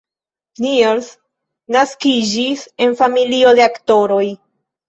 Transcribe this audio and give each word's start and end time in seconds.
Niels 0.63 1.09
naskiĝis 1.77 2.65
en 2.87 2.99
familio 3.05 3.55
de 3.61 3.67
aktoroj. 3.71 4.25